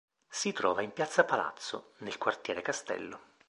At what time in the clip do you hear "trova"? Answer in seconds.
0.51-0.81